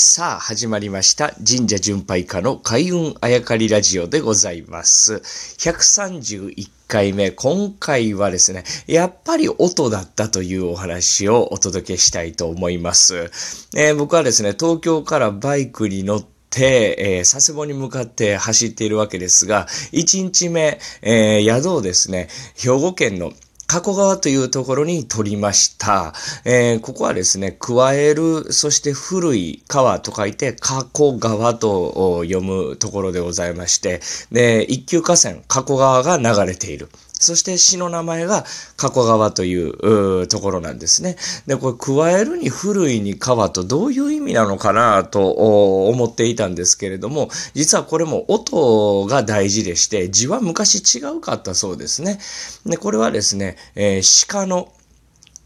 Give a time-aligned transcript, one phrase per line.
[0.00, 1.34] さあ、始まりました。
[1.44, 5.14] 神社巡拝家の開運あやかりラジオでございます。
[5.14, 7.32] 131回目。
[7.32, 13.28] 今回はですね、やっぱり音だったというお話をお届けしたいと思います。
[13.76, 23.32] えー僕はですね、東京からバイクに乗って、えー佐世保に向かって走っているわけですが、1日目、えー宿をですね、兵庫県の
[23.70, 26.14] 加古川というところに取りました。
[26.46, 34.00] えーここはですね、加える、そして古い川と書いて、加古川と読むところでございまして、
[34.32, 36.88] で、一級河川、加古川が流れている。
[37.18, 38.44] そして詩の名前が
[38.76, 41.16] 加古川というところなんですね。
[41.46, 52.18] で、これ、加えるに古いに川とどういう意味なのかなと思っていたんですけれども、実はこれも音が大事でして、字は昔違うかったそうですね。
[52.66, 54.72] で、これはですね、えー鹿の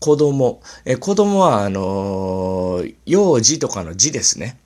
[0.00, 0.60] 子供。
[0.84, 4.58] え子供は、あのー幼児とかの字ですね。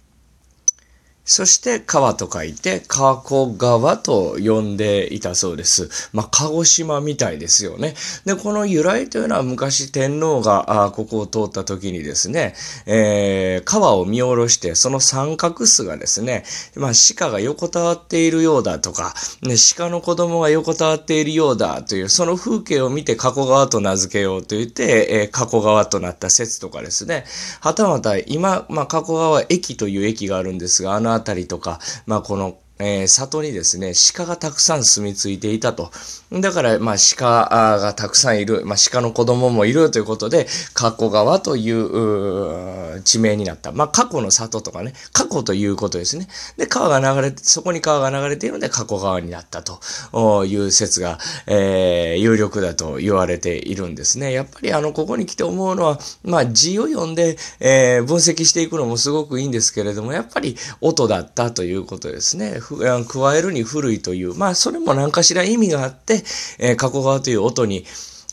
[1.26, 6.10] そして川と書いて、加古川と呼んでいたそうです。
[6.12, 7.94] まあ、鹿児島みたいですよね。
[8.24, 12.54] で、この由来というのは昔天皇があここを通った時にですね、
[12.86, 16.44] えー川を見下ろして、その三角巣がですね、
[16.76, 27.24] まあ、鹿が横たわっているようだとか、ね、鹿の子供が横たわっているようだという、その風景を見て加古川と名付けようと言って、えー加古川となった説とかですね。
[27.60, 35.90] はたまた今、まあ、加古川駅という駅があるんですが、あの辺りとか、まあ、この、えー里にですね、鹿がたくさん住み着いていたと。
[36.32, 43.72] だから、まあ、鹿がたくさんいる、まあ、鹿の子供もいるということで、加古川というう地名になった。
[43.72, 46.28] まあ、過去の里とかね、過去ということですね。
[46.58, 54.32] で、川が流れて、そこに川が流れているので、加古川になったという説が、えー有力だと言われているんですね。
[54.32, 62.60] やっぱり、あの、ここに来て思うのは、まあ、字を読んで、えー分析していくのもすごくいいんですけれども、やっぱり音だったということですね。
[63.04, 66.24] 加えるに古いという、まあ、それも何かしら意味があって、
[66.58, 67.84] えー加古川という音に、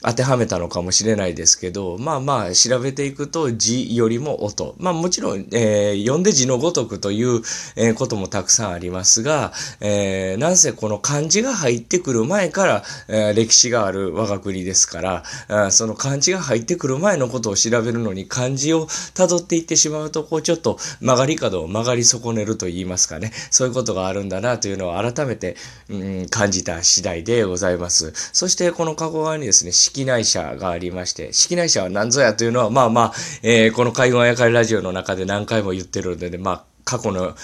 [0.03, 4.75] 当てはめたのかもしれないですけど、まあまあ調べていくと字よりも音。
[4.77, 7.41] まあもちろん、えー読んで字のごとくという、
[7.75, 23.31] えーこともたくさんありますが、えーなんせこの漢字が入ってくる前から、えー歴史がある我が国ですから、その漢字が入ってくる前のことを調べるのに漢字を辿っていってしまうと、こうちょっと曲がり角を曲がり損ねると言いますかね。
[23.51, 25.55] そういうことがあるんだなというのを改めて、
[25.89, 28.11] うん、感じた次第でございます。
[28.33, 37.35] そしてこの加古川にですね、式内社がありまして、式内社は何ぞやというのは、まあまあ、えーこの海軍あやかりラジオの中で何回も言ってるので、まあ、過去の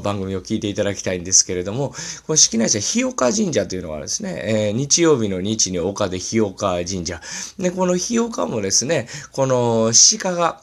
[0.00, 1.94] 番組を聞いていただきたいんですけれども、こ
[2.32, 7.20] の式内社、日岡神社というのがですね、えー日曜日の日に岡で日岡神社。
[7.58, 10.62] で、この日岡もですね、この鹿が、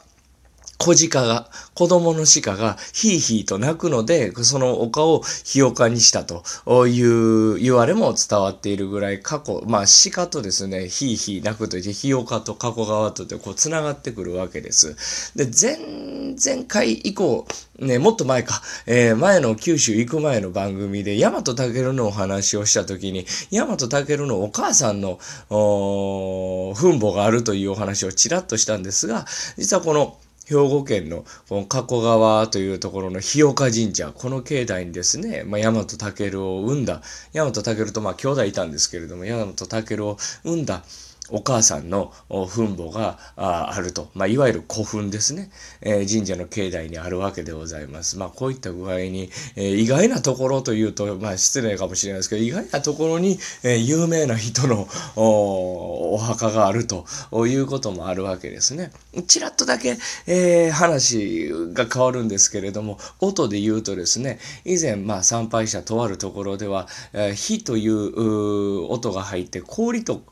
[0.78, 6.44] 小鹿が、子供の鹿がヒーヒーと鳴くので、その丘を日岡にしたと
[6.86, 14.94] いう言われも伝わっているぐらい過去、まあ鹿とですね、ヒーヒー鳴くといって、日岡と加古川とでこう繋がってくるわけです。
[15.36, 17.46] で、前、前回以降、
[17.80, 25.18] ね、もっと前か、えー前の九州行く前の番組で、大和健のお話をしたときに、大和健のお母さんの、
[25.50, 30.16] おー墳墓があるというお話をちらっとしたんですが、実はこの、
[30.48, 37.02] 兵庫県のこの加古川というところの日岡神社、この境内にですね、まあ、大和健を生んだ、
[37.34, 39.32] 大和健とまあ兄弟いたんですけれども、大
[39.70, 40.82] 和健を生んだ
[41.30, 44.10] お母さんのお墳墓がああると。
[44.14, 45.50] まあ、いわゆる古墳ですね、
[45.80, 48.18] えー神社の境内にあるわけでございます。
[48.18, 57.06] まあ、こういった具合に、えー意外なところというと、まあ、失礼かもしれないですけど、意外なところに、えー有名な人のおお墓があると
[57.46, 58.90] いうこともあるわけですね。
[59.26, 59.96] ちらっとだけ、
[60.26, 70.22] えー話が変わるんですけれども、音で言うとですね、以前、まあ、参拝したとあるところでは、えー火というう音が入って、氷と、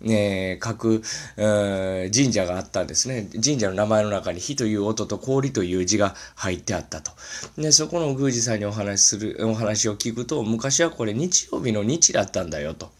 [0.00, 1.02] ね、書く、
[1.36, 3.28] えー神社があったんですね。
[3.42, 7.12] 神社の名前の中に火という音と氷という字が入ってあったと。
[7.56, 12.90] で、そこの宮司さんにお話しする、お話を聞くと、昔はこれ日曜日の日だったんだよと。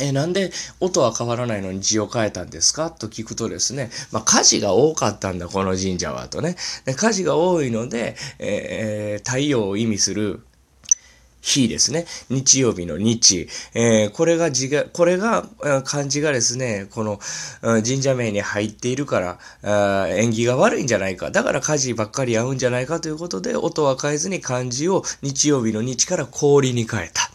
[0.00, 2.90] えーなんで音は変わらないのに字を変えたんですか？
[2.90, 6.54] と聞くとですね、まあ、火事が多かったんだ、この神社は、とね。
[6.84, 10.40] で火事が多いので、えー太陽を意味する
[11.48, 12.06] 日ですね。
[12.28, 13.48] 日曜日の日。
[13.74, 15.46] えーこれが字が、これが、
[15.84, 17.20] 漢字がですね、この、
[17.62, 21.30] 神社名に入っているから、縁起が悪いんじゃないか。
[21.30, 27.30] だから火事ばっかり合うんじゃないかということで、音は変えずに漢字を日曜日の日から氷に変えた。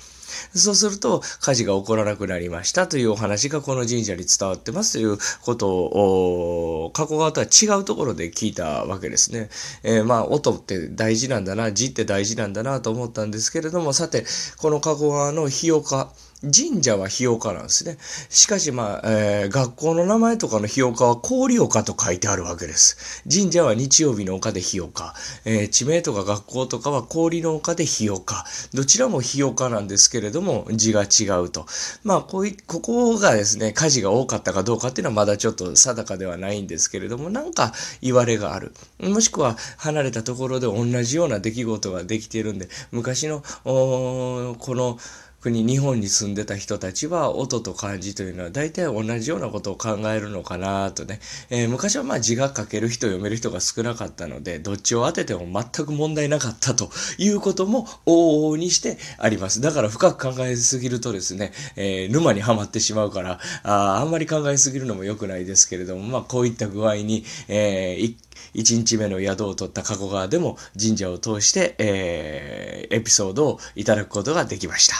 [0.56, 9.50] そうすると火事が起こらなくなりましたというお話がこの神社に伝わってますということを、過去側とは違うところで聞いたわけですね。
[9.84, 14.26] えー、まあ、音って大事なんだな、字って大事なんだなと思ったんですけれども、さて、
[14.58, 16.12] この加古川の日岡、
[16.44, 17.98] 神社は日岡なんですね。
[18.30, 23.24] しかしまあ、えー、学校の名前とかの日岡は氷岡と書いてあるわけです。
[23.32, 25.14] 神社は日曜日の丘で日岡。
[25.46, 28.44] えー、地名とか学校とかは氷の丘で日岡。
[28.74, 31.66] どちらも日岡なんですけれども、字が違うと。
[32.04, 38.74] まあ、こうい、ここがですね、火事が多かったかどうかっていうのはまだちょっと定かではないんですけれども、なんか言われがある。
[39.00, 45.00] もしくは離れたところで同じような出来事ができているんで、昔の、この、
[45.44, 51.20] 国、日本に住んでた人たちは音と漢字というのは大体同じようなことを考えるのかなとね、
[51.50, 59.60] えー、昔はまあ字が書ける人、読める人が少なかったので、どっちを当てても全く問題なかったということも往々にしてあります。
[59.60, 68.16] だから深く考えすぎるとですね、えー、沼にはまってしまうから、ああんまり考えすぎるのも良くないですけれども、まあこういった具合に、えー、
[68.56, 74.96] 1日目の宿を取った加古川でも神社を通して、えー、エピソードをいただくことができました。